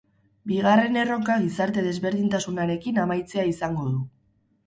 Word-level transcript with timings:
Bigarren 0.51 0.95
erronka 1.01 1.33
gizarte 1.43 1.83
desberdintasunarekin 1.87 2.97
amaitzea 3.05 3.43
izango 3.53 3.87
du. 3.93 4.01